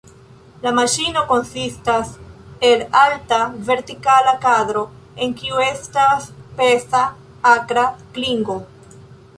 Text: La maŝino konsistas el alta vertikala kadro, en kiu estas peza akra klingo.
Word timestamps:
La 0.61 0.69
maŝino 0.77 1.21
konsistas 1.31 2.13
el 2.71 2.83
alta 3.01 3.39
vertikala 3.69 4.35
kadro, 4.47 4.83
en 5.27 5.37
kiu 5.43 5.63
estas 5.69 6.27
peza 6.61 7.05
akra 7.55 7.87
klingo. 8.19 8.61